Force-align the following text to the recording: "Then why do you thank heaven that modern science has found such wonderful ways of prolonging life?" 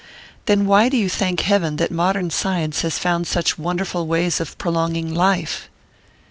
"Then 0.47 0.65
why 0.65 0.89
do 0.89 0.97
you 0.97 1.07
thank 1.07 1.41
heaven 1.41 1.75
that 1.75 1.91
modern 1.91 2.31
science 2.31 2.81
has 2.81 2.97
found 2.97 3.27
such 3.27 3.59
wonderful 3.59 4.07
ways 4.07 4.39
of 4.39 4.57
prolonging 4.57 5.13
life?" 5.13 5.69